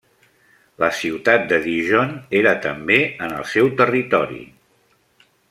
La 0.83 0.87
ciutat 0.99 1.45
de 1.51 1.59
Dijon 1.65 2.15
era 2.41 2.55
també 2.65 2.99
en 3.27 3.37
el 3.43 3.47
seu 3.53 3.71
territori. 3.83 4.43